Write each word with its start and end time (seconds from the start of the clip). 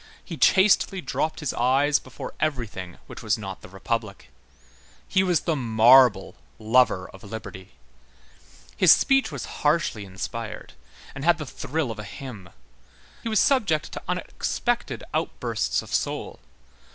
He 0.25 0.35
chastely 0.35 0.99
dropped 0.99 1.41
his 1.41 1.53
eyes 1.53 1.99
before 1.99 2.33
everything 2.39 2.97
which 3.05 3.21
was 3.21 3.37
not 3.37 3.61
the 3.61 3.69
Republic. 3.69 4.31
He 5.07 5.21
was 5.21 5.41
the 5.41 5.55
marble 5.55 6.33
lover 6.57 7.07
of 7.11 7.23
liberty. 7.23 7.73
His 8.75 8.91
speech 8.91 9.31
was 9.31 9.45
harshly 9.61 10.03
inspired, 10.03 10.73
and 11.13 11.23
had 11.23 11.37
the 11.37 11.45
thrill 11.45 11.91
of 11.91 11.99
a 11.99 12.03
hymn. 12.03 12.49
He 13.21 13.29
was 13.29 13.39
subject 13.39 13.91
to 13.91 14.01
unexpected 14.07 15.03
outbursts 15.13 15.83
of 15.83 15.93
soul. 15.93 16.39